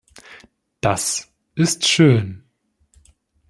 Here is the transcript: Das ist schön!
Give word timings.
Das 0.79 1.31
ist 1.53 1.87
schön! 1.87 2.43